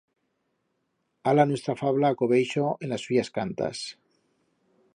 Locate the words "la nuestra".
1.35-1.75